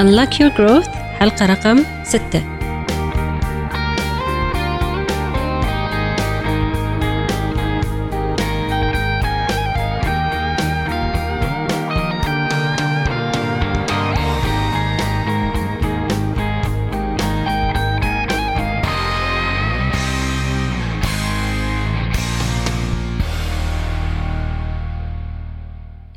Unlock 0.00 0.40
Your 0.40 0.50
Growth 0.50 0.88
حلقة 1.20 1.46
رقم 1.46 1.84
6 2.04 2.55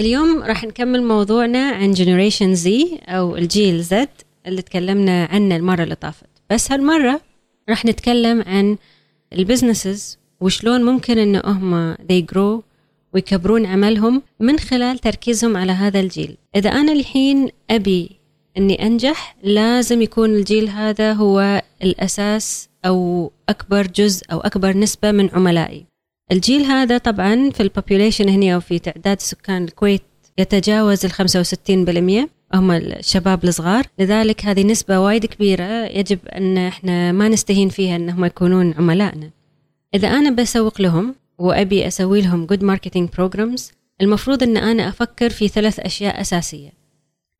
اليوم 0.01 0.43
راح 0.43 0.63
نكمل 0.63 1.03
موضوعنا 1.03 1.69
عن 1.69 1.95
Generation 1.95 2.59
Z 2.63 2.69
أو 3.09 3.35
الجيل 3.35 3.85
Z 3.85 3.95
اللي 4.47 4.61
تكلمنا 4.61 5.25
عنه 5.25 5.55
المرة 5.55 5.83
اللي 5.83 5.95
طافت. 5.95 6.25
بس 6.49 6.71
هالمرة 6.71 7.21
راح 7.69 7.85
نتكلم 7.85 8.41
عن 8.41 8.77
البزنسز 9.33 10.17
وشلون 10.41 10.83
ممكن 10.83 11.17
إن 11.17 11.41
هم 11.45 11.95
they 11.95 12.23
grow 12.33 12.63
ويكبرون 13.13 13.65
عملهم 13.65 14.21
من 14.39 14.59
خلال 14.59 14.99
تركيزهم 14.99 15.57
على 15.57 15.71
هذا 15.71 15.99
الجيل 15.99 16.37
إذا 16.55 16.69
أنا 16.69 16.91
الحين 16.91 17.49
أبي 17.69 18.09
أني 18.57 18.85
أنجح 18.87 19.35
لازم 19.43 20.01
يكون 20.01 20.29
الجيل 20.35 20.69
هذا 20.69 21.13
هو 21.13 21.61
الأساس 21.83 22.69
أو 22.85 23.31
أكبر 23.49 23.87
جزء 23.87 24.23
أو 24.31 24.39
أكبر 24.39 24.77
نسبة 24.77 25.11
من 25.11 25.29
عملائي. 25.33 25.85
الجيل 26.31 26.61
هذا 26.61 26.97
طبعا 26.97 27.49
في 27.49 27.63
ال 27.63 27.69
population 27.69 28.29
هنا 28.29 28.55
أو 28.55 28.59
في 28.59 28.79
تعداد 28.79 29.19
سكان 29.19 29.63
الكويت 29.63 30.01
يتجاوز 30.37 31.05
ال 31.05 31.11
65% 32.25 32.29
هم 32.53 32.71
الشباب 32.71 33.43
الصغار. 33.43 33.85
لذلك 33.99 34.45
هذه 34.45 34.63
نسبة 34.63 34.99
وايد 34.99 35.25
كبيرة. 35.25 35.85
يجب 35.85 36.19
أن 36.27 36.57
إحنا 36.57 37.11
ما 37.11 37.27
نستهين 37.27 37.69
فيها 37.69 37.95
أنهم 37.95 38.25
يكونون 38.25 38.73
عملائنا. 38.73 39.29
إذا 39.95 40.07
أنا 40.07 40.29
بسوق 40.29 40.81
لهم 40.81 41.15
وأبي 41.37 41.87
أسوي 41.87 42.21
لهم 42.21 42.47
good 42.47 42.59
marketing 42.59 43.07
programs 43.19 43.61
المفروض 44.01 44.43
أن 44.43 44.57
أنا 44.57 44.89
أفكر 44.89 45.29
في 45.29 45.47
ثلاث 45.47 45.79
أشياء 45.79 46.21
أساسية. 46.21 46.69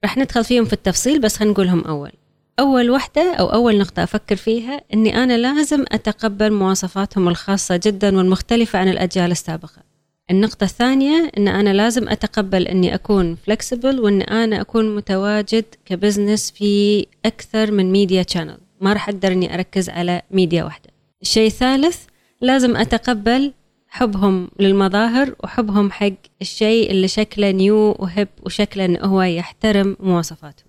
راح 0.04 0.18
ندخل 0.18 0.44
فيهم 0.44 0.66
في 0.66 0.74
التفصيل 0.74 1.22
بس 1.22 1.38
خلينا 1.38 1.54
نقولهم 1.54 1.82
أول. 1.82 2.12
أول 2.60 2.90
وحدة 2.90 3.34
أو 3.34 3.46
أول 3.46 3.78
نقطة 3.78 4.04
أفكر 4.04 4.36
فيها 4.36 4.82
أني 4.94 5.24
أنا 5.24 5.38
لازم 5.38 5.86
أتقبل 5.92 6.54
مواصفاتهم 6.54 7.28
الخاصة 7.28 7.80
جدا 7.84 8.18
والمختلفة 8.18 8.80
عن 8.80 8.90
الأجيال 8.90 9.32
السابقة. 9.32 9.90
النقطة 10.32 10.64
الثانية 10.64 11.32
أن 11.38 11.48
أنا 11.48 11.74
لازم 11.74 12.10
أتقبل 12.10 12.68
أني 12.68 12.96
أكون 12.96 13.36
flexible 13.36 14.00
وأن 14.00 14.22
أنا 14.22 14.62
أكون 14.62 14.96
متواجد 14.96 15.66
ك 15.86 15.93
business 15.93 16.52
في 16.52 17.06
أكثر 17.26 17.72
من 17.72 17.92
media 17.92 18.26
channel 18.28 18.58
ما 18.82 18.94
راح 18.94 19.10
أقدر 19.10 19.32
أني 19.32 19.54
أركز 19.54 19.90
على 19.90 20.22
ميديا 20.32 20.64
واحدة. 20.64 20.90
الشيء 21.22 21.48
الثالث 21.48 22.04
لازم 22.42 22.76
أتقبل 22.76 23.54
حبهم 23.88 24.50
للمظاهر 24.60 25.36
وحبهم 25.44 25.92
حق 25.92 26.12
الشيء 26.42 26.92
اللي 26.92 27.08
شكله 27.08 27.52
new 27.52 27.96
و 28.00 28.07
hip 28.07 28.28
وشكله 28.46 28.86
أنه 28.86 29.00
هو 29.00 29.22
يحترم 29.22 29.98
مواصفاتهم. 30.00 30.69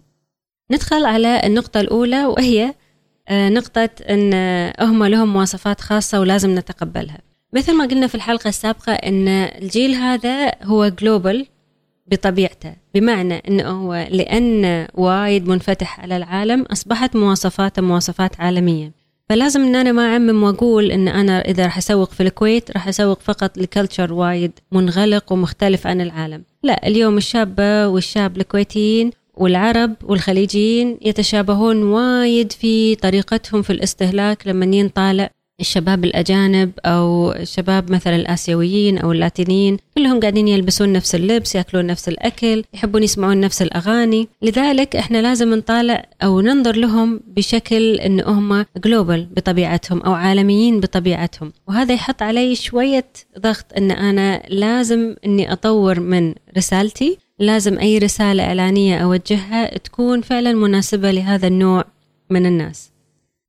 ندخل 0.70 1.04
على 1.04 1.40
النقطة 1.44 1.80
الأولى 1.80 2.26
وهي 2.26 2.74
آه، 3.28 3.48
نقطة 3.48 3.90
أن 4.10 4.34
هم 4.80 5.04
لهم 5.04 5.32
مواصفات 5.32 5.80
خاصة 5.80 6.20
ولازم 6.20 6.54
نتقبلها. 6.58 7.18
مثل 7.52 7.76
ما 7.76 7.86
قلنا 7.86 8.06
في 8.06 8.14
الحلقة 8.14 8.48
السابقة 8.48 8.92
أن 8.92 9.28
الجيل 9.28 9.94
هذا 9.94 10.52
هو 10.64 10.88
global 10.88 11.46
بطبيعته 12.06 12.72
بمعنى 12.94 13.34
أنه 13.48 13.70
هو 13.70 14.06
لأن 14.10 14.86
وايد 14.94 15.48
منفتح 15.48 16.00
على 16.00 16.16
العالم 16.16 16.62
أصبحت 16.62 17.16
مواصفاته 17.16 17.82
مواصفات 17.82 18.40
عالمية. 18.40 18.92
فلازم 19.28 19.62
إن 19.62 19.76
أنا 19.76 19.92
ما 19.92 20.12
أعمم 20.12 20.42
وأقول 20.42 20.90
إن 20.90 21.08
أنا 21.08 21.40
إذا 21.40 21.64
راح 21.64 21.78
أسوق 21.78 22.10
في 22.10 22.22
الكويت 22.22 22.70
راح 22.70 22.88
أسوق 22.88 23.20
فقط 23.20 23.58
ل 23.58 23.65
culture 23.65 24.12
وايد 24.12 24.52
منغلق 24.72 25.32
ومختلف 25.32 25.86
عن 25.86 26.00
العالم. 26.00 26.44
لا 26.62 26.86
اليوم 26.86 27.16
الشابة 27.16 27.88
والشاب 27.88 28.36
الكويتيين 28.36 29.10
والعرب 29.40 29.94
والخليجيين 30.02 30.98
يتشابهون 31.02 31.82
وايد 31.82 32.52
في 32.52 32.94
طريقتهم 32.94 33.62
في 33.62 33.70
الاستهلاك 33.70 34.46
لما 34.46 34.76
ينطالع 34.76 35.30
الشباب 35.60 36.04
الأجانب 36.04 36.72
أو 36.84 37.32
الشباب 37.32 37.92
مثلا 37.92 38.16
الآسيويين 38.16 38.98
أو 38.98 39.12
اللاتينيين. 39.12 39.76
كلهم 39.96 40.20
قاعدين 40.20 40.48
يلبسون 40.48 40.92
نفس 40.92 41.14
اللبس 41.14 41.54
يأكلون 41.54 41.86
نفس 41.86 42.08
الأكل 42.08 42.64
يحبون 42.74 43.02
يسمعون 43.02 43.40
نفس 43.40 43.62
الأغاني. 43.62 44.28
لذلك 44.42 44.96
إحنا 44.96 45.22
لازم 45.22 45.54
نطالع 45.54 46.06
أو 46.22 46.40
ننظر 46.40 46.76
لهم 46.76 47.20
بشكل 47.26 47.94
أن 47.94 48.20
هم 48.20 48.66
جلوبال 48.84 49.28
بطبيعتهم 49.36 50.00
أو 50.00 50.12
عالميين 50.12 50.80
بطبيعتهم. 50.80 51.52
وهذا 51.68 51.94
يحط 51.94 52.22
علي 52.22 52.54
شوية 52.54 53.08
ضغط 53.38 53.66
أن 53.76 53.90
أنا 53.90 54.42
لازم 54.48 55.14
أني 55.24 55.52
أطور 55.52 56.00
من 56.00 56.34
رسالتي 56.56 57.18
لازم 57.40 57.78
أي 57.78 57.98
رسالة 57.98 58.44
إعلانية 58.44 58.98
أوجهها 58.98 59.78
تكون 59.78 60.20
فعلا 60.20 60.52
مناسبة 60.52 61.10
لهذا 61.10 61.46
النوع 61.46 61.84
من 62.30 62.46
الناس. 62.46 62.90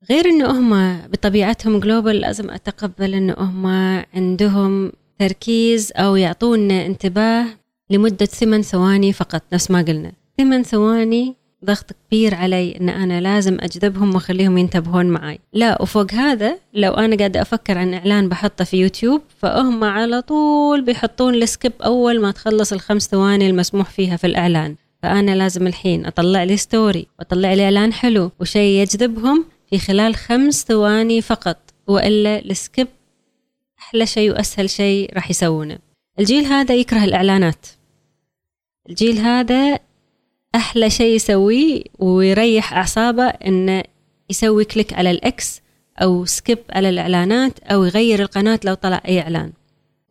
غير 0.10 0.26
إنه 0.26 0.60
هم 0.60 1.02
بطبيعتهم 1.08 1.80
global 1.80 2.16
لازم 2.16 2.50
أتقبل 2.50 3.14
إنه 3.14 3.34
هم 3.34 3.68
عندهم 4.14 4.92
تركيز 5.20 5.92
أو 5.96 6.16
يعطونا 6.16 6.86
انتباه 6.86 7.46
لمدة 7.90 8.26
ثمان 8.26 8.62
ثواني 8.62 9.14
فقط. 9.14 9.44
نفس 9.54 9.72
ما 9.72 9.82
قلنا. 9.82 10.12
ثمان 10.38 10.64
ثواني 10.64 11.36
ضغط 11.66 11.86
كبير 12.08 12.36
علي 12.36 12.78
إن 12.78 12.90
أنا 12.90 13.22
لازم 13.22 13.58
أجذبهم 13.60 14.16
وأخليهم 14.16 14.58
ينتبهون 14.58 15.06
معي. 15.06 15.40
لا 15.54 15.82
وفوق 15.82 16.14
هذا 16.14 16.58
لو 16.74 16.92
أنا 16.92 17.16
قاعدة 17.16 17.42
أفكر 17.42 17.78
عن 17.78 17.94
إعلان 17.94 18.30
بحطه 18.30 18.64
في 18.64 18.78
يوتيوب 18.78 19.22
فهم 19.38 19.84
على 19.84 20.22
طول 20.22 20.82
بيحطون 20.82 21.36
ال 21.36 21.43
skip 21.43 21.74
أول 21.82 22.22
ما 22.22 22.32
تخلص 22.32 22.74
الخمس 22.74 23.08
ثواني 23.08 23.50
المسموح 23.50 23.90
فيها 23.90 24.18
في 24.18 24.28
الإعلان. 24.28 24.76
فأنا 25.04 25.36
لازم 25.36 25.68
الحين 25.68 26.06
أطلع 26.06 26.44
لي 26.44 26.58
story 26.58 27.08
وأطلع 27.20 27.54
لي 27.54 27.64
إعلان 27.64 27.94
حلو 27.94 28.32
وشيء 28.40 28.82
يجذبهم 28.82 29.46
في 29.70 29.80
خلال 29.80 30.16
خمس 30.16 30.66
ثواني 30.68 31.22
فقط 31.22 31.58
وإلا 31.88 32.40
ال 32.40 32.49
skip 32.49 32.88
أحلى 33.80 34.06
شيء 34.06 34.32
وأسهل 34.32 34.70
شيء 34.70 35.14
راح 35.16 35.30
يسوونه. 35.30 35.80
الجيل 36.20 36.46
هذا 36.46 36.76
يكره 36.76 37.04
الإعلانات. 37.04 37.66
الجيل 38.90 39.18
هذا 39.18 39.80
أحلى 40.56 40.90
شيء 40.90 41.16
يسويه 41.16 41.84
ويريح 42.00 42.74
أعصابه 42.74 43.24
انه 43.24 43.84
يسوي 44.30 44.66
click 44.66 44.94
على 44.94 45.12
ال 45.12 45.37
X 45.37 45.62
أو 46.02 46.26
skip 46.26 46.58
على 46.70 46.90
الإعلانات 46.90 47.60
أو 47.64 47.84
يغير 47.84 48.22
القناة 48.22 48.60
لو 48.64 48.74
طلع 48.74 49.02
أي 49.08 49.22
إعلان. 49.22 49.52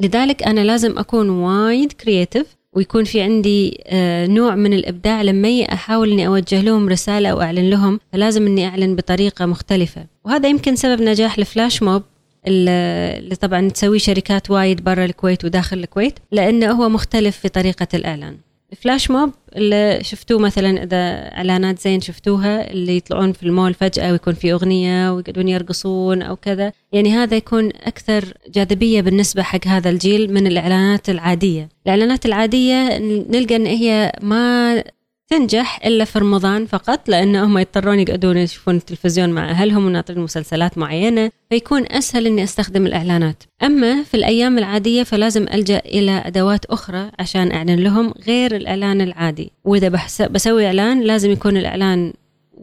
لذلك 0.00 0.42
أنا 0.42 0.60
لازم 0.60 0.98
أكون 0.98 1.30
وايد 1.30 1.92
creative 1.92 2.46
ويكون 2.72 3.04
في 3.04 3.20
عندي 3.20 3.80
آه، 3.86 4.26
نوع 4.26 4.54
من 4.54 4.72
الإبداع 4.72 5.22
لما 5.22 5.62
أحاول 5.62 6.12
إني 6.12 6.26
أوجه 6.26 6.60
لهم 6.60 6.88
رسالة 6.88 7.28
أو 7.28 7.40
أعلن 7.40 7.70
لهم 7.70 8.00
فلازم 8.12 8.46
إني 8.46 8.66
أعلن 8.66 8.96
بطريقة 8.96 9.46
مختلفة. 9.46 10.06
وهذا 10.24 10.48
يمكن 10.48 10.76
سبب 10.76 11.02
نجاح 11.02 11.38
ال 11.38 11.46
flash 11.46 11.82
mob 11.82 12.02
اللي 12.46 13.36
طبعا 13.36 13.68
تسويه 13.68 13.98
شركات 13.98 14.50
وايد 14.50 14.84
برا 14.84 15.04
الكويت 15.04 15.44
وداخل 15.44 15.78
الكويت 15.78 16.18
لأنه 16.32 16.70
هو 16.70 16.88
مختلف 16.88 17.36
في 17.36 17.48
طريقة 17.48 17.88
الإعلان. 17.94 18.36
ال 18.72 18.79
flash 18.79 19.10
mob 19.10 19.30
اللي 19.56 19.98
شفتوه 20.02 20.38
مثلا 20.38 20.82
إذا 20.82 20.96
إعلانات 21.36 21.78
زين 21.78 22.00
شفتوها 22.00 22.70
اللي 22.70 22.96
يطلعون 22.96 23.32
في 23.32 23.42
المول 23.42 23.74
فجأة 23.74 24.12
ويكون 24.12 24.34
في 24.34 24.52
أغنية 24.52 25.12
ويقعدون 25.12 25.48
يرقصون 25.48 26.22
أو 26.22 26.36
كذا. 26.36 26.72
يعني 26.92 27.12
هذا 27.12 27.36
يكون 27.36 27.66
أكثر 27.66 28.34
جاذبية 28.48 29.00
بالنسبة 29.00 29.42
حق 29.42 29.66
هذا 29.66 29.90
الجيل 29.90 30.34
من 30.34 30.46
الإعلانات 30.46 31.10
العادية. 31.10 31.68
الإعلانات 31.86 32.26
العادية 32.26 32.98
نلقى 33.28 33.56
إن 33.56 33.66
هي 33.66 34.12
ما 34.22 34.82
تنجح 35.32 35.80
إلا 35.86 36.04
في 36.04 36.18
رمضان 36.18 36.66
فقط 36.66 37.08
لأنه 37.08 37.44
هم 37.44 37.58
يضطرون 37.58 38.00
يقعدون 38.00 38.36
يشوفون 38.36 38.76
التلفزيون 38.76 39.30
مع 39.30 39.50
أهلهم 39.50 39.86
وناطرين 39.86 40.20
مسلسلات 40.20 40.78
معينة 40.78 41.30
فيكون 41.50 41.92
أسهل 41.92 42.26
إني 42.26 42.44
أستخدم 42.44 42.86
الإعلانات. 42.86 43.42
أما 43.62 44.02
في 44.02 44.16
الأيام 44.16 44.58
العادية 44.58 45.02
فلازم 45.02 45.42
ألجأ 45.42 45.78
إلى 45.78 46.22
أدوات 46.26 46.64
أخرى 46.64 47.10
عشان 47.18 47.52
أعلن 47.52 47.76
لهم 47.76 48.14
غير 48.26 48.56
الإعلان 48.56 49.00
العادي. 49.00 49.50
وإذا 49.64 49.88
بسوي 50.30 50.66
إعلان 50.66 51.00
لازم 51.00 51.30
يكون 51.30 51.56
الإعلان 51.56 52.12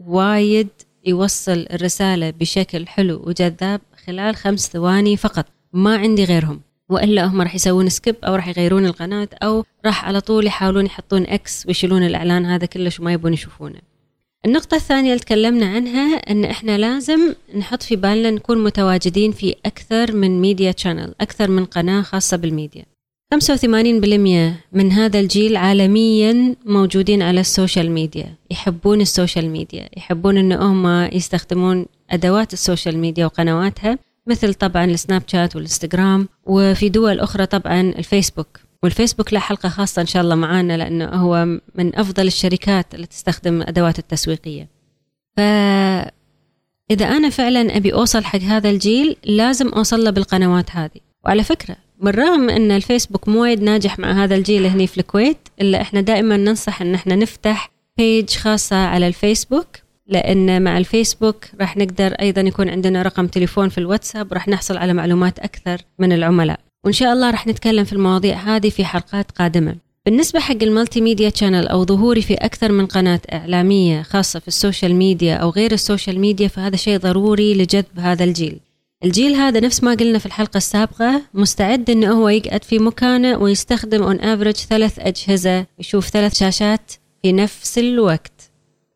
وايد 0.06 0.68
يوصل 1.06 1.66
الرسالة 1.72 2.30
بشكل 2.30 2.86
حلو 2.86 3.22
وجذاب 3.26 3.80
خلال 4.06 4.36
خمس 4.36 4.68
ثواني 4.68 5.16
فقط 5.16 5.46
ما 5.72 5.96
عندي 5.96 6.24
غيرهم. 6.24 6.60
وإلا 6.88 7.24
هم 7.24 7.42
راح 7.42 7.54
يسوون 7.54 7.88
skip 7.88 8.16
أو 8.24 8.34
راح 8.34 8.48
يغيرون 8.48 8.86
القناة 8.86 9.28
أو 9.42 9.64
راح 9.86 10.04
على 10.04 10.20
طول 10.20 10.46
يحاولون 10.46 10.86
يحطون 10.86 11.22
X 11.22 11.66
ويشيلون 11.66 12.02
الإعلان. 12.02 12.46
هذا 12.46 12.66
كلش 12.66 13.00
وما 13.00 13.12
يبون 13.12 13.32
يشوفونه. 13.32 13.78
النقطة 14.46 14.74
الثانية 14.74 15.08
اللي 15.12 15.18
تكلمنا 15.18 15.66
عنها 15.66 16.16
أن 16.16 16.44
إحنا 16.44 16.78
لازم 16.78 17.34
نحط 17.58 17.82
في 17.82 17.96
بالنا 17.96 18.30
نكون 18.30 18.64
متواجدين 18.64 19.32
في 19.32 19.54
أكثر 19.66 20.12
من 20.12 20.40
media 20.40 20.74
channel 20.76 21.14
أكثر 21.20 21.50
من 21.50 21.64
قناة 21.64 22.02
خاصة 22.02 22.36
بالميديا. 22.36 22.84
85% 23.34 23.36
من 24.72 24.92
هذا 24.92 25.20
الجيل 25.20 25.56
عالميا 25.56 26.56
موجودين 26.66 27.22
على 27.22 27.40
ال 27.40 27.47
social 27.47 27.90
media 27.90 28.34
يحبون 28.50 29.00
ال 29.00 29.07
social 29.07 29.50
media 29.50 29.88
يحبون 29.96 30.36
إن 30.38 30.52
هم 30.52 30.86
يستخدمون 31.12 31.86
أدوات 32.10 32.52
ال 32.52 32.59
social 32.59 32.98
media 32.98 33.26
وقنواتها. 33.26 33.98
مثل 34.28 34.54
طبعا 34.54 34.84
السناب 34.84 35.22
شات 35.26 35.56
والإنستغرام 35.56 36.28
وفي 36.46 36.88
دول 36.88 37.20
أخرى 37.20 37.46
طبعا 37.46 37.80
الفيسبوك. 37.80 38.60
والفيسبوك 38.82 39.32
له 39.32 39.40
حلقة 39.40 39.68
خاصة 39.68 40.02
إن 40.02 40.06
شاء 40.06 40.22
الله 40.22 40.34
معانا 40.34 40.76
لأنه 40.76 41.06
هو 41.06 41.44
من 41.74 41.96
أفضل 41.96 42.26
الشركات 42.26 42.94
اللي 42.94 43.06
تستخدم 43.06 43.62
أدوات 43.62 43.98
التسويقية. 43.98 44.68
فإذا 45.36 47.06
أنا 47.06 47.30
فعلا 47.30 47.76
أبي 47.76 47.92
أوصل 47.92 48.24
حق 48.24 48.38
هذا 48.38 48.70
الجيل 48.70 49.16
لازم 49.24 49.68
أوصل 49.68 50.04
له 50.04 50.10
بالقنوات 50.10 50.70
هذه. 50.70 51.00
وعلى 51.24 51.44
فكرة 51.44 51.76
بالرغم 52.00 52.50
إن 52.50 52.70
الفيسبوك 52.70 53.28
مو 53.28 53.42
وايد 53.42 53.62
ناجح 53.62 53.98
مع 53.98 54.24
هذا 54.24 54.34
الجيل 54.34 54.66
هني 54.66 54.86
في 54.86 54.98
الكويت 54.98 55.38
إلا 55.60 55.80
إحنا 55.80 56.00
دائما 56.00 56.36
ننصح 56.36 56.82
إن 56.82 56.94
إحنا 56.94 57.14
نفتح 57.16 57.70
page 57.98 58.30
خاصة 58.30 58.76
على 58.76 59.06
الفيسبوك. 59.06 59.66
لأن 60.08 60.62
مع 60.62 60.78
الفيسبوك 60.78 61.44
راح 61.60 61.76
نقدر 61.76 62.12
أيضا 62.12 62.40
يكون 62.40 62.68
عندنا 62.68 63.02
رقم 63.02 63.26
تليفون 63.26 63.68
في 63.68 63.78
الواتساب 63.78 64.32
راح 64.32 64.48
نحصل 64.48 64.76
على 64.76 64.92
معلومات 64.92 65.38
أكثر 65.38 65.78
من 65.98 66.12
العملاء. 66.12 66.60
وإن 66.84 66.92
شاء 66.92 67.12
الله 67.12 67.30
راح 67.30 67.46
نتكلم 67.46 67.84
في 67.84 67.92
المواضيع 67.92 68.36
هذه 68.36 68.68
في 68.68 68.84
حلقات 68.84 69.30
قادمة. 69.30 69.76
بالنسبة 70.06 70.40
حق 70.40 70.62
ال 70.62 70.68
multi 70.68 71.00
media 71.00 71.32
channel 71.34 71.68
أو 71.68 71.84
ظهوري 71.84 72.22
في 72.22 72.34
أكثر 72.34 72.72
من 72.72 72.86
قناة 72.86 73.20
إعلامية 73.32 74.02
خاصة 74.02 74.40
في 74.40 74.48
ال 74.48 74.55
social 74.55 74.94
media 74.94 75.34
أو 75.34 75.50
غير 75.50 75.72
ال 75.72 75.79
social 75.79 76.20
media 76.20 76.48
فهذا 76.48 76.76
شيء 76.76 76.98
ضروري 76.98 77.54
لجذب 77.54 77.98
هذا 77.98 78.24
الجيل. 78.24 78.60
الجيل 79.04 79.34
هذا 79.34 79.60
نفس 79.60 79.84
ما 79.84 79.94
قلنا 79.94 80.18
في 80.18 80.26
الحلقة 80.26 80.56
السابقة 80.56 81.22
مستعد 81.34 81.90
إنه 81.90 82.12
هو 82.12 82.28
يقعد 82.28 82.64
في 82.64 82.78
مكانه 82.78 83.38
ويستخدم 83.38 84.02
on 84.02 84.20
average 84.20 84.56
ثلاث 84.56 84.98
أجهزة 84.98 85.66
يشوف 85.78 86.08
ثلاث 86.08 86.38
شاشات 86.38 86.92
في 87.22 87.32
نفس 87.32 87.78
الوقت. 87.78 88.47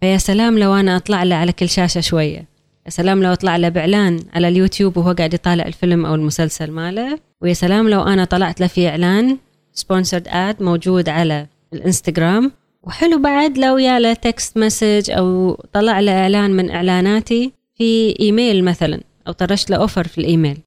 فيا 0.03 0.19
سلام 0.19 0.59
لو 0.59 0.75
أنا 0.75 0.97
أطلع 0.97 1.23
له 1.23 1.37
على 1.37 1.53
كل 1.53 1.69
شاشة 1.69 2.01
شوية. 2.01 2.49
يا 2.87 2.91
سلام 2.91 3.23
لو 3.23 3.33
أطلع 3.33 3.57
له 3.57 3.69
بإعلان 3.69 4.21
على 4.35 4.49
اليوتيوب 4.49 4.97
وهو 4.97 5.13
قاعد 5.13 5.35
يطالع 5.35 5.67
الفيلم 5.67 6.07
أو 6.07 6.15
المسلسل 6.15 6.71
ماله. 6.71 7.19
ويا 7.41 7.55
سلام 7.55 7.89
لو 7.89 8.03
أنا 8.03 8.25
طلعت 8.25 8.61
له 8.61 8.67
في 8.67 8.89
إعلان 8.89 9.39
sponsored 9.73 10.29
ad 10.29 10.63
موجود 10.63 11.09
على 11.09 11.47
الإنستغرام. 11.73 12.53
وحلو 12.83 13.19
بعد 13.19 13.59
لو 13.59 13.79
يا 13.79 13.99
له 13.99 14.15
text 14.15 14.59
message 14.59 15.11
أو 15.11 15.55
طلع 15.73 16.01
له 16.01 16.13
إعلان 16.13 16.51
من 16.51 16.71
إعلاناتي 16.71 17.53
في 17.75 18.21
إيميل 18.21 18.65
مثلا 18.65 19.01
أو 19.27 19.33
طرشت 19.33 19.71
له 19.71 19.77
offer 19.77 20.07
في 20.07 20.19
الإيميل. 20.19 20.59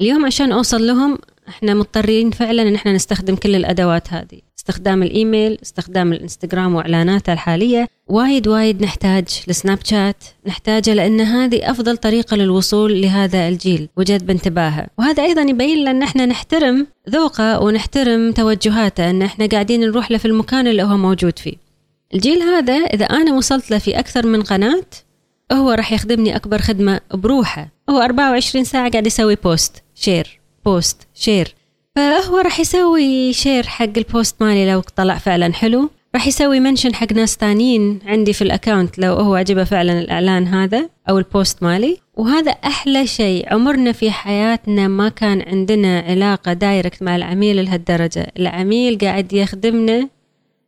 اليوم 0.00 0.26
عشان 0.26 0.52
أوصل 0.52 0.86
لهم 0.86 1.18
إحنا 1.48 1.74
مضطرين 1.74 2.30
فعلا 2.30 2.62
إن 2.62 2.74
إحنا 2.74 2.92
نستخدم 2.92 3.36
كل 3.36 3.54
الأدوات 3.54 4.12
هذه. 4.12 4.40
استخدام 4.66 5.02
الإيميل 5.02 5.58
استخدام 5.62 6.12
الإنستغرام 6.12 6.74
وإعلاناته 6.74 7.32
الحالية. 7.32 7.88
وايد 8.08 8.48
وايد 8.48 8.82
نحتاج 8.82 9.24
السناب 9.48 9.78
شات 9.84 10.24
نحتاجه 10.46 10.94
لأن 10.94 11.20
هذه 11.20 11.70
أفضل 11.70 11.96
طريقة 11.96 12.36
للوصول 12.36 13.02
لهذا 13.02 13.48
الجيل. 13.48 13.88
وجذب 13.96 14.30
انتباهه 14.30 14.86
وهذا 14.98 15.22
أيضا 15.22 15.42
يبين 15.42 15.78
لنا 15.78 15.90
ان 15.90 16.02
إحنا 16.02 16.26
نحترم 16.26 16.86
ذوقه 17.10 17.60
ونحترم 17.60 18.32
توجهاته 18.32 19.10
إن 19.10 19.22
إحنا 19.22 19.46
قاعدين 19.46 19.80
نروح 19.80 20.10
له 20.10 20.18
في 20.18 20.24
المكان 20.24 20.66
اللي 20.66 20.82
هو 20.82 20.96
موجود 20.96 21.38
فيه. 21.38 21.54
الجيل 22.14 22.42
هذا 22.42 22.74
إذا 22.74 23.04
أنا 23.04 23.34
وصلت 23.34 23.70
له 23.70 23.78
في 23.78 23.98
أكثر 23.98 24.26
من 24.26 24.42
قناة 24.42 24.86
هو 25.52 25.70
راح 25.70 25.92
يخدمني 25.92 26.36
أكبر 26.36 26.58
خدمة 26.58 27.00
بروحه. 27.14 27.68
هو 27.90 28.00
24 28.00 28.64
ساعة 28.64 28.90
قاعد 28.90 29.06
يسوي 29.06 29.34
post 29.34 29.82
share 29.94 30.40
post 30.64 31.02
share 31.14 31.54
فهو 31.96 32.38
راح 32.38 32.60
يسوي 32.60 33.32
share 33.32 33.66
حق 33.66 33.88
ال 33.96 34.05
post 34.05 34.42
مالي 34.42 34.70
لو 34.72 34.80
طلع 34.80 35.18
فعلا 35.18 35.52
حلو. 35.52 35.90
راح 36.14 36.26
يسوي 36.26 36.60
mention 36.60 36.94
حق 36.94 37.12
ناس 37.12 37.36
تانيين 37.36 37.98
عندي 38.06 38.32
في 38.32 38.42
ال 38.42 38.49
account 38.49 38.98
لو 38.98 39.14
هو 39.14 39.34
عجبه 39.34 39.64
فعلا 39.64 40.00
الإعلان 40.00 40.46
هذا 40.46 40.88
أو 41.08 41.18
ال 41.18 41.27
post 41.27 41.62
مالي. 41.62 41.96
وهذا 42.14 42.50
أحلى 42.50 43.06
شيء 43.06 43.54
عمرنا 43.54 43.92
في 43.92 44.10
حياتنا 44.10 44.88
ما 44.88 45.08
كان 45.08 45.42
عندنا 45.42 46.00
علاقة 46.00 46.52
direct 46.52 47.02
مع 47.02 47.16
العميل 47.16 47.64
لهالدرجة. 47.64 48.32
العميل 48.38 48.98
قاعد 48.98 49.32
يخدمنا 49.32 50.08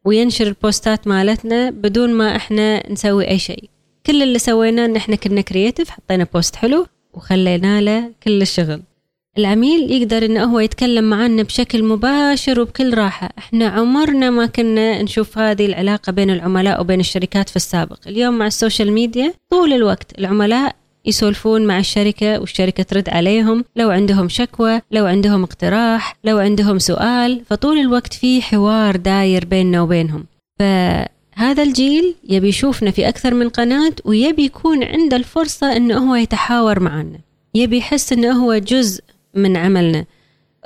وينشر 0.05 0.47
ال 0.47 0.57
posts 0.57 1.09
مالتنا 1.09 1.71
بدون 1.71 2.15
ما 2.15 2.37
إحنا 2.37 2.93
نسوي 2.93 3.29
أي 3.29 3.39
شيء. 3.39 3.65
كل 4.07 4.23
اللي 4.23 4.39
سويناه 4.39 4.85
إن 4.85 4.97
إحنا 4.97 5.17
كنا 5.17 5.41
creative 5.41 5.91
حطينا 5.91 6.27
post 6.35 6.57
حلو 6.57 6.87
وخلينا 7.15 7.81
له 7.81 8.11
كل 8.23 8.43
الشغل. 8.43 8.83
العميل 9.39 9.91
يقدر 9.91 10.25
إنه 10.25 10.45
هو 10.45 10.61
يتكلم 10.61 11.05
معنا 11.05 11.43
بشكل 11.43 11.85
مباشر 11.85 12.61
وبكل 12.61 12.95
راحة. 12.95 13.31
إحنا 13.39 13.69
عمرنا 13.69 14.31
ما 14.31 14.47
كنا 14.47 15.03
نشوف 15.03 15.39
هذه 15.39 15.67
العلاقة 15.67 16.13
بين 16.13 16.31
العملاء 16.31 16.81
وبين 16.81 17.01
الشركات 17.01 17.49
في 17.49 17.57
السابق. 17.57 17.99
اليوم 18.07 18.39
مع 18.39 18.47
ال 18.47 18.53
social 18.53 18.93
media 18.93 19.33
طول 19.51 19.73
الوقت 19.73 20.19
العملاء 20.19 20.77
يسولفون 21.05 21.67
مع 21.67 21.79
الشركة 21.79 22.41
والشركة 22.41 22.83
ترد 22.83 23.09
عليهم. 23.09 23.65
لو 23.77 23.91
عندهم 23.91 24.29
شكوى 24.29 24.81
لو 24.91 25.07
عندهم 25.07 25.43
اقتراح 25.43 26.17
لو 26.25 26.39
عندهم 26.39 26.79
سؤال 26.79 27.43
فطول 27.51 27.79
الوقت 27.79 28.13
في 28.13 28.43
حوار 28.43 28.97
داير 28.97 29.45
بيننا 29.45 29.83
وبينهم. 29.83 30.25
فهذا 30.59 31.63
الجيل 31.63 32.15
يبي 32.29 32.49
يشوفنا 32.49 32.91
في 32.91 33.09
أكثر 33.09 33.35
من 33.35 33.49
قناة 33.49 33.93
ويبي 34.05 34.45
يكون 34.45 34.85
عنده 34.85 35.17
الفرصة 35.17 35.77
أنه 35.77 36.11
هو 36.11 36.15
يتحاور 36.15 36.81
معنا. 36.81 37.19
يبي 37.55 37.79
يحس 37.79 38.13
أنه 38.13 38.45
هو 38.45 38.59
جزء 38.59 39.03
من 39.39 39.57
عملنا. 39.57 40.05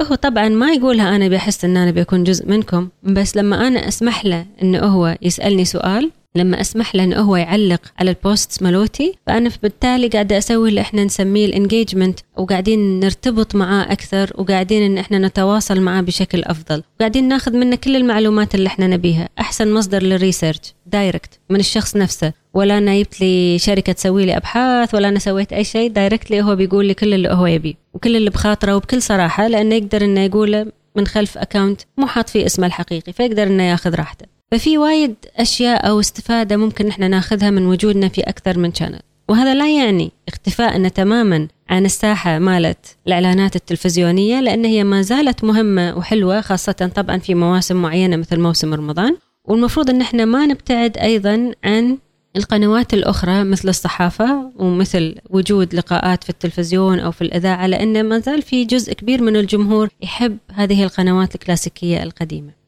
هو 0.00 0.14
طبعا 0.14 0.48
ما 0.48 0.72
يقولها 0.72 1.16
أنا 1.16 1.28
بحس 1.28 1.64
أن 1.64 1.76
أنا 1.76 1.90
بيكون 1.90 2.24
جزء 2.24 2.48
منكم 2.48 2.88
بس 3.02 3.36
لما 3.36 3.66
أنا 3.69 3.88
أسمح 3.88 4.24
له 4.24 4.46
أنه 4.62 4.78
هو 4.78 5.16
يسألني 5.22 5.64
سؤال 5.64 6.10
لما 6.34 6.61
أسمح 6.61 6.94
له 6.94 7.05
انه 7.05 7.17
هو 7.20 7.37
يعلق 7.37 7.81
على 7.99 8.11
ال 8.11 8.21
post 8.21 8.62
مالوتي 8.62 9.14
فأنا 9.26 9.50
بالتالي 9.62 10.08
قاعدة 10.08 10.38
أسوي 10.38 10.69
اللي 10.69 10.81
إحنا 10.81 11.05
نسميه 11.05 11.46
ال 11.46 11.53
engagement 11.53 12.20
وقاعدين 12.37 13.00
نرتبط 13.00 13.55
معاه 13.55 13.93
أكثر 13.93 14.31
وقاعدين 14.34 14.82
إن 14.82 14.99
إحنا 14.99 15.19
نتواصل 15.19 15.81
معاه 15.81 16.00
بشكل 16.00 16.43
أفضل. 16.43 16.82
وقاعدين 16.96 17.29
ناخذ 17.29 17.56
منه 17.56 17.76
كل 17.76 17.96
المعلومات 17.96 18.55
اللي 18.55 18.67
إحنا 18.67 18.87
نبيها. 18.87 19.29
أحسن 19.40 19.73
مصدر 19.75 20.02
لل 20.02 20.14
research 20.14 20.58
direct 20.87 21.40
من 21.50 21.61
الشخص 21.61 21.96
نفسه. 21.96 22.32
ولا 22.55 22.79
أنا 22.79 22.99
جبت 22.99 23.20
لي 23.20 23.58
شركة 23.58 23.93
تسوي 23.93 24.26
لي 24.26 24.37
أبحاث 24.37 24.94
ولا 24.94 25.08
أنا 25.08 25.19
سويت 25.19 25.52
أي 25.52 25.64
شيء 25.64 25.90
directly 25.90 26.43
هو 26.43 26.56
بيقول 26.56 26.87
لي 26.87 26.94
كل 26.94 27.14
اللي 27.14 27.29
هو 27.29 27.46
يبيه 27.46 27.75
وكل 27.94 28.17
اللي 28.17 28.31
بخاطره 28.31 28.76
وبكل 28.76 29.02
صراحة 29.02 29.49
لأنه 29.49 29.75
يقدر 29.75 30.05
إنه 30.05 30.20
يقوله 30.20 30.67
من 30.96 31.06
خلف 31.06 31.38
account 31.38 31.81
مو 31.96 32.06
حاط 32.06 32.29
فيه 32.29 32.46
اسمه 32.46 32.67
الحقيقي 32.67 33.12
فيقدر 33.12 33.43
إنه 33.43 33.62
ياخذ 33.62 33.94
راحته. 33.94 34.31
ففي 34.52 34.78
وايد 34.78 35.14
أشياء 35.37 35.88
أو 35.88 36.00
استفادة 36.00 36.56
ممكن 36.56 36.88
إحنا 36.88 37.08
ناخذها 37.08 37.50
من 37.50 37.67
وجودنا 37.67 38.08
في 38.08 38.20
أكثر 38.20 38.58
من 38.58 38.74
channel 38.74 39.01
وهذا 39.29 39.55
لا 39.55 39.77
يعني 39.77 40.12
اختفائنا 40.29 40.88
تماما 40.88 41.48
عن 41.69 41.84
الساحة 41.84 42.38
مالت 42.38 42.96
الإعلانات 43.06 43.56
التلفزيونية 43.56 44.41
لأن 44.41 44.65
هي 44.65 44.84
ما 44.84 45.03
زالت 45.03 45.44
مهمة 45.44 45.96
وحلوة 45.96 46.41
خاصة 46.41 46.93
طبعا 46.96 47.19
في 47.19 47.34
مواسم 47.34 47.77
معينة 47.77 48.17
مثل 48.17 48.41
موسم 48.41 48.74
رمضان. 48.74 49.17
والمفروض 49.44 49.91
إن 49.91 50.00
إحنا 50.00 50.24
ما 50.24 50.46
نبتعد 50.46 50.98
أيضا 50.98 51.53
عن 51.65 51.98
القنوات 52.36 52.94
الأخرى 52.94 53.44
مثل 53.44 53.69
الصحافة 53.69 54.53
ومثل 54.56 55.15
وجود 55.31 55.74
لقاءات 55.74 56.24
في 56.24 56.31
التلفزيون 56.31 56.98
أو 56.98 57.12
في 57.12 57.22
الإذاعة 57.22 57.67
لأن 57.67 58.08
ما 58.08 58.19
زال 58.19 58.43
في 58.43 58.65
جزء 58.65 58.93
كبير 58.93 59.22
من 59.22 59.36
الجمهور 59.36 59.88
يحب 60.03 60.38
هذه 60.55 60.84
القنوات 60.84 61.34
الكلاسيكية 61.34 62.03
القديمة. 62.03 62.61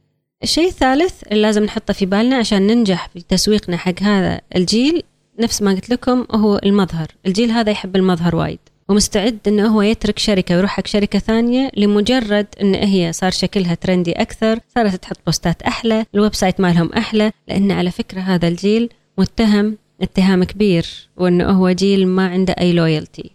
الشيء 0.44 0.68
الثالث 0.68 1.22
اللي 1.22 1.42
لازم 1.42 1.64
نحطه 1.64 1.92
في 1.92 2.06
بالنا 2.06 2.36
عشان 2.36 2.66
ننجح 2.66 3.08
في 3.08 3.20
تسويقنا 3.28 3.76
حق 3.76 4.02
هذا 4.02 4.40
الجيل 4.56 5.02
نفس 5.40 5.62
ما 5.62 5.70
قلت 5.70 5.90
لكم 5.90 6.26
هو 6.34 6.60
المظهر. 6.64 7.08
الجيل 7.26 7.50
هذا 7.50 7.70
يحب 7.70 7.96
المظهر 7.96 8.36
وايد 8.36 8.58
ومستعد 8.88 9.38
إنه 9.46 9.66
هو 9.66 9.82
يترك 9.82 10.18
شركة 10.18 10.54
ويروح 10.54 10.70
حق 10.70 10.86
شركة 10.86 11.18
ثانية 11.18 11.70
لمجرد 11.76 12.46
إن 12.60 12.74
هي 12.74 13.12
صار 13.12 13.30
شكلها 13.30 13.74
trendy 13.74 14.12
أكثر 14.12 14.58
صارت 14.74 14.94
تحط 14.94 15.16
بوستات 15.26 15.62
أحلى 15.62 16.06
ال 16.14 16.34
website 16.34 16.60
مالهم 16.60 16.92
أحلى 16.92 17.32
لأن 17.48 17.70
على 17.70 17.90
فكرة 17.90 18.20
هذا 18.20 18.48
الجيل 18.48 18.88
متهم 19.18 19.78
اتهام 20.00 20.44
كبير 20.44 20.86
وإنه 21.16 21.50
هو 21.50 21.70
جيل 21.70 22.08
ما 22.08 22.28
عنده 22.28 22.54
أي 22.60 22.72
loyalty 22.72 23.30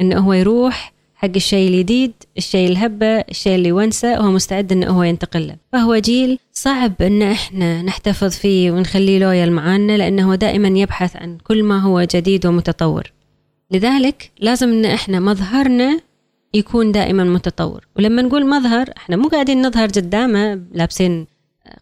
إنه 0.00 0.18
هو 0.18 0.32
يروح 0.32 0.93
حق 1.24 1.30
الشيء 1.36 1.68
الجديد 1.68 2.12
الشيء 2.38 2.68
الهبة 2.68 3.06
الشيء 3.06 3.54
اللي 3.54 3.72
ونسى 3.72 4.16
هو 4.16 4.30
مستعد 4.30 4.72
إنه 4.72 4.86
هو 4.86 5.02
ينتقل 5.02 5.46
له. 5.46 5.56
فهو 5.72 5.96
جيل 5.96 6.38
صعب 6.52 6.92
إن 7.02 7.22
إحنا 7.22 7.82
نحتفظ 7.82 8.30
فيه 8.30 8.70
ونخليه 8.70 9.18
لويال 9.18 9.52
معانا 9.52 9.96
لأنه 9.96 10.34
دائما 10.34 10.68
يبحث 10.78 11.16
عن 11.16 11.38
كل 11.38 11.62
ما 11.62 11.78
هو 11.78 12.06
جديد 12.14 12.46
ومتطور. 12.46 13.12
لذلك 13.70 14.30
لازم 14.40 14.68
إن 14.68 14.84
إحنا 14.84 15.20
مظهرنا 15.20 16.00
يكون 16.54 16.92
دائما 16.92 17.24
متطور. 17.24 17.86
ولما 17.96 18.22
نقول 18.22 18.46
مظهر 18.46 18.90
إحنا 18.96 19.16
مو 19.16 19.28
قاعدين 19.28 19.66
نظهر 19.66 19.88
قدامه 19.88 20.60
لابسين 20.72 21.26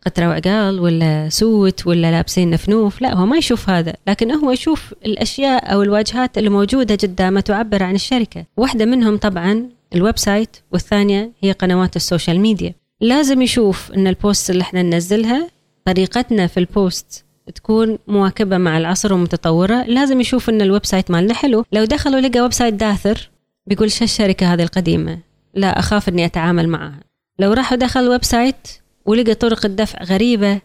قطرة 0.06 0.28
وعقال 0.28 0.80
ولا 0.80 1.28
سوت 1.28 1.86
ولا 1.86 2.10
لابسين 2.10 2.50
نفنوف 2.50 3.02
لا 3.02 3.14
هو 3.14 3.26
ما 3.26 3.36
يشوف 3.36 3.70
هذا 3.70 3.94
لكن 4.06 4.30
هو 4.30 4.50
يشوف 4.50 4.94
الأشياء 5.06 5.72
أو 5.72 5.82
الواجهات 5.82 6.38
اللي 6.38 6.50
موجودة 6.50 6.94
قدامه 6.94 7.40
تعبر 7.40 7.82
عن 7.82 7.94
الشركة. 7.94 8.44
واحدة 8.56 8.84
منهم 8.84 9.16
طبعا 9.16 9.68
ال 9.94 10.18
website 10.18 10.56
والثانية 10.72 11.32
هي 11.40 11.52
قنوات 11.52 11.96
ال 11.97 12.03
social 12.03 12.40
media. 12.40 12.75
لازم 13.00 13.42
يشوف 13.42 13.92
إن 13.92 14.06
ال 14.06 14.15
post 14.15 14.50
اللي 14.50 14.62
إحنا 14.62 14.82
ننزلها 14.82 15.48
طريقتنا 15.84 16.46
في 16.46 16.60
ال 16.61 16.73
post 16.73 17.25
تكون 17.54 17.98
مواكبة 18.06 18.58
مع 18.58 18.78
العصر 18.78 19.12
ومتطورة. 19.14 19.84
لازم 19.84 20.20
يشوف 20.20 20.50
إن 20.50 20.62
ال 20.62 20.87
website 20.87 21.11
مالنا 21.10 21.34
حلو. 21.34 21.64
لو 21.72 21.84
دخلوا 21.84 22.20
لقى 22.20 22.40
website 22.40 22.75
داثر 22.74 23.30
بيقول 23.66 23.90
شو 23.90 24.04
الشركة 24.04 24.54
هذه 24.54 24.62
القديمة؟ 24.62 25.18
لا 25.54 25.78
أخاف 25.78 26.08
أني 26.08 26.24
أتعامل 26.24 26.68
معها. 26.68 27.00
لو 27.38 27.52
راح 27.52 27.74
دخل 27.74 28.08
website 28.09 28.68
ولقى 29.06 29.35
طرق 29.35 29.66
الدفع 29.66 30.02
غريبة 30.02 30.61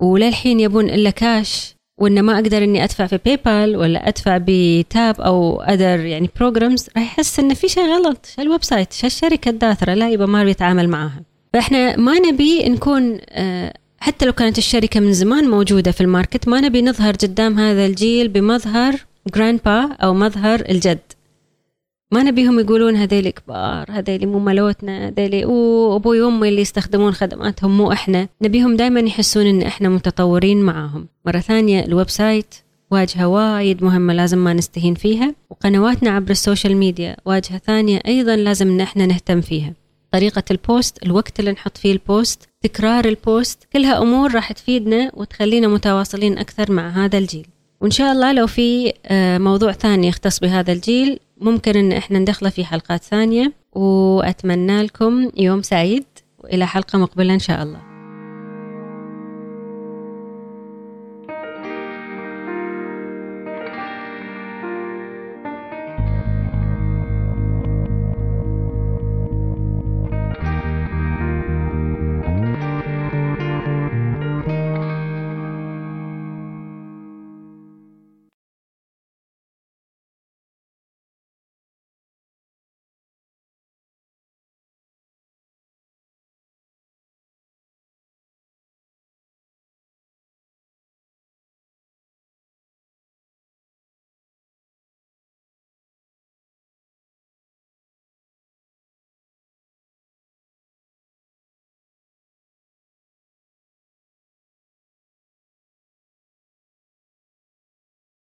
وللحين 0.00 0.60
يبون 0.60 0.90
إلا 0.90 1.10
كاش 1.10 1.74
وإن 2.00 2.22
ما 2.22 2.34
أقدر 2.34 2.64
إني 2.64 2.84
أدفع 2.84 3.06
في 3.06 3.18
PayPal 3.24 3.76
ولا 3.76 4.08
أدفع 4.08 4.38
ب 4.46 4.64
Tap 4.64 5.20
أو 5.20 5.60
other 5.60 6.00
يعني 6.00 6.30
programs 6.36 6.88
راح 6.96 7.04
يحس 7.04 7.38
إن 7.38 7.54
في 7.54 7.68
شيء 7.68 7.84
غلط 7.84 8.26
شو 8.36 8.42
ال 8.42 8.64
website 8.64 8.92
شو 8.92 9.06
الشركة 9.06 9.48
الداثرة 9.48 9.94
لا 9.94 10.10
يبقى 10.10 10.28
ما 10.28 10.44
بيتعامل 10.44 10.88
معاها. 10.88 11.22
فإحنا 11.52 11.96
ما 11.96 12.18
نبي 12.18 12.68
نكون 12.68 13.18
آه، 13.30 13.74
حتى 13.98 14.26
لو 14.26 14.32
كانت 14.32 14.58
الشركة 14.58 15.00
من 15.00 15.12
زمان 15.12 15.50
موجودة 15.50 15.90
في 15.90 16.00
ال 16.00 16.07
market 16.07 16.48
ما 16.48 16.60
نبي 16.60 16.82
نظهر 16.82 17.14
قدام 17.14 17.58
هذا 17.58 17.86
الجيل 17.86 18.28
بمظهر 18.28 18.94
grandpa 19.34 19.92
أو 19.92 20.14
مظهر 20.14 20.64
الجد. 20.68 20.98
ما 22.12 22.22
نبيهم 22.22 22.60
يقولون 22.60 22.96
هذيل 22.96 23.30
كبار 23.30 23.86
هذيل 23.90 24.28
مو 24.28 24.38
مالوتنا 24.38 25.08
هذيل 25.08 25.46
وابوي 25.46 26.20
وأمي 26.20 26.48
اللي 26.48 26.60
يستخدمون 26.60 27.12
خدماتهم 27.12 27.76
مو 27.76 27.92
إحنا. 27.92 28.28
نبيهم 28.42 28.76
دائما 28.76 29.00
يحسون 29.00 29.46
إن 29.46 29.62
إحنا 29.62 29.88
متطورين 29.88 30.62
معاهم. 30.62 31.08
مرة 31.26 31.38
ثانية 31.38 31.84
ال 31.84 32.10
website 32.10 32.54
واجهة 32.90 33.26
وايد 33.26 33.84
مهمة 33.84 34.12
لازم 34.14 34.38
ما 34.38 34.52
نستهين 34.52 34.94
فيها 34.94 35.34
وقنواتنا 35.50 36.10
عبر 36.10 36.30
ال 36.30 36.37
social 36.37 36.76
media 36.76 37.16
واجهة 37.24 37.58
ثانية 37.58 38.00
أيضا 38.06 38.36
لازم 38.36 38.68
إن 38.68 38.80
إحنا 38.80 39.06
نهتم 39.06 39.40
فيها. 39.40 39.72
طريقة 40.12 40.42
ال 40.50 40.60
post 40.60 41.02
الوقت 41.02 41.40
اللي 41.40 41.52
نحط 41.52 41.76
فيه 41.76 41.92
ال 41.92 42.03
post 42.03 42.48
تكرار 42.62 43.04
ال 43.04 43.17
post 43.17 43.68
كلها 43.72 44.02
أمور 44.02 44.34
راح 44.34 44.52
تفيدنا 44.52 45.10
وتخلينا 45.14 45.68
متواصلين 45.68 46.38
أكثر 46.38 46.72
مع 46.72 46.88
هذا 46.88 47.18
الجيل. 47.18 47.46
وإن 47.80 47.90
شاء 47.90 48.12
الله 48.12 48.32
لو 48.32 48.46
في 48.46 48.92
آه، 49.06 49.38
موضوع 49.38 49.72
ثاني 49.72 50.08
يختص 50.08 50.40
بهذا 50.40 50.72
الجيل 50.72 51.18
ممكن 51.42 51.76
إن 51.76 51.92
إحنا 51.92 52.18
ندخله 52.18 52.50
في 52.50 52.64
حلقات 52.64 53.02
ثانية 53.02 53.52
وأتمنى 53.72 54.82
لكم 54.82 55.30
يوم 55.36 55.62
سعيد. 55.62 56.04
والى 56.38 56.66
حلقة 56.66 56.98
مقبلة 56.98 57.34
إن 57.34 57.38
شاء 57.38 57.62
الله. 57.62 57.91